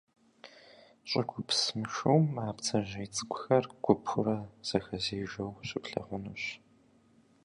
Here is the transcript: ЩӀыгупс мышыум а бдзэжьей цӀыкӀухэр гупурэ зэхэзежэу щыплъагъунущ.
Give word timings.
ЩӀыгупс 1.09 1.59
мышыум 1.79 2.25
а 2.45 2.47
бдзэжьей 2.55 3.07
цӀыкӀухэр 3.15 3.65
гупурэ 3.83 4.37
зэхэзежэу 4.67 5.51
щыплъагъунущ. 5.67 6.43